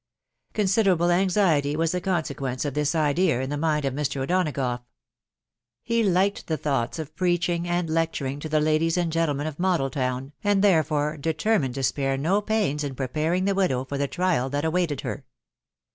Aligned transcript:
Considerable 0.53 1.11
anxiety 1.11 1.75
was 1.75 1.91
the 1.91 2.01
consequence 2.01 2.65
of 2.65 2.73
this 2.73 2.95
idem 2.95 3.39
hi 3.41 3.45
the 3.45 3.55
mind 3.55 3.85
of 3.85 3.93
Mr. 3.93 4.21
O'Donagough. 4.21 4.81
He 5.83 6.01
liked 6.01 6.47
the 6.47 6.57
&&& 6.97 6.99
of 6.99 7.15
preaching 7.15 7.67
and 7.67 7.87
lecturing 7.87 8.39
to 8.39 8.49
the 8.49 8.59
ladies 8.59 8.97
and 8.97 9.11
gentlemen 9.11 9.45
of 9.45 9.59
Model* 9.59 9.91
town, 9.91 10.33
and 10.43 10.63
therefore 10.63 11.17
determined 11.17 11.75
to 11.75 11.83
spare 11.83 12.17
no 12.17 12.41
pains 12.41 12.83
in 12.83 12.95
preparing 12.95 13.45
the 13.45 13.53
widow 13.53 13.85
for 13.85 13.99
the 13.99 14.07
trial 14.07 14.49
that 14.49 14.65
awaited 14.65 15.01
her. 15.01 15.23